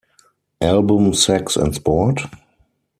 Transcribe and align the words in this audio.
Album 0.61 1.13
Sex 1.13 1.57
and 1.57 1.75
Sport? 1.75 2.21